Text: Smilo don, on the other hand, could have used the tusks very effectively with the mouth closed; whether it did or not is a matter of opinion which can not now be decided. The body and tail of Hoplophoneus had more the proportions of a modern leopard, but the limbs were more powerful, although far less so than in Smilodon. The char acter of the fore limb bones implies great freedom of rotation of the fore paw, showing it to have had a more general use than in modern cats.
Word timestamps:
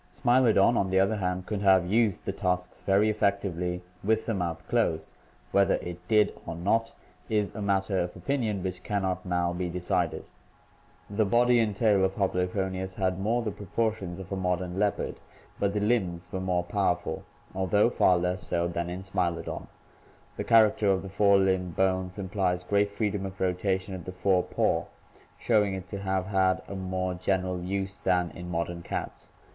Smilo 0.11 0.51
don, 0.51 0.77
on 0.77 0.89
the 0.89 0.99
other 0.99 1.17
hand, 1.17 1.45
could 1.45 1.61
have 1.61 1.85
used 1.85 2.25
the 2.25 2.31
tusks 2.31 2.81
very 2.81 3.07
effectively 3.07 3.83
with 4.03 4.25
the 4.25 4.33
mouth 4.33 4.67
closed; 4.67 5.07
whether 5.51 5.75
it 5.75 6.07
did 6.07 6.33
or 6.47 6.55
not 6.55 6.91
is 7.29 7.53
a 7.53 7.61
matter 7.61 7.99
of 7.99 8.15
opinion 8.15 8.63
which 8.63 8.81
can 8.81 9.03
not 9.03 9.23
now 9.27 9.53
be 9.53 9.69
decided. 9.69 10.25
The 11.07 11.23
body 11.25 11.59
and 11.59 11.75
tail 11.75 12.03
of 12.03 12.15
Hoplophoneus 12.15 12.95
had 12.95 13.19
more 13.19 13.43
the 13.43 13.51
proportions 13.51 14.17
of 14.17 14.31
a 14.31 14.35
modern 14.35 14.79
leopard, 14.79 15.17
but 15.59 15.75
the 15.75 15.79
limbs 15.79 16.29
were 16.31 16.39
more 16.41 16.63
powerful, 16.63 17.23
although 17.53 17.91
far 17.91 18.17
less 18.17 18.41
so 18.41 18.67
than 18.67 18.89
in 18.89 19.03
Smilodon. 19.03 19.67
The 20.35 20.43
char 20.43 20.67
acter 20.67 20.91
of 20.91 21.03
the 21.03 21.09
fore 21.09 21.37
limb 21.37 21.73
bones 21.73 22.17
implies 22.17 22.63
great 22.63 22.89
freedom 22.89 23.23
of 23.23 23.39
rotation 23.39 23.93
of 23.93 24.05
the 24.05 24.11
fore 24.11 24.41
paw, 24.41 24.85
showing 25.37 25.75
it 25.75 25.87
to 25.89 25.99
have 25.99 26.25
had 26.25 26.63
a 26.67 26.73
more 26.75 27.13
general 27.13 27.61
use 27.61 27.99
than 27.99 28.31
in 28.31 28.49
modern 28.49 28.81
cats. 28.81 29.31